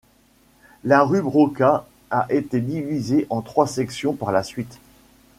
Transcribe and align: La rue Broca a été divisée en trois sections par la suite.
La 0.83 1.03
rue 1.03 1.21
Broca 1.21 1.85
a 2.09 2.25
été 2.31 2.59
divisée 2.59 3.27
en 3.29 3.41
trois 3.43 3.67
sections 3.67 4.15
par 4.15 4.31
la 4.31 4.41
suite. 4.41 4.79